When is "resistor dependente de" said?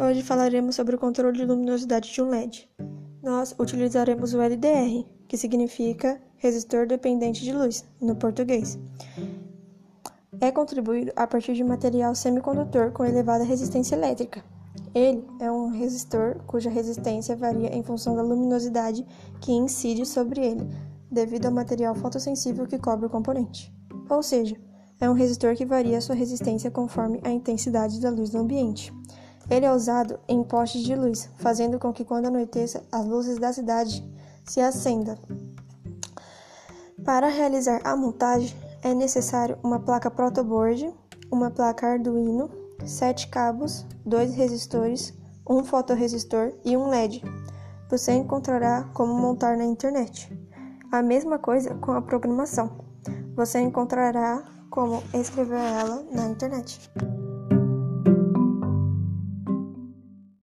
6.38-7.52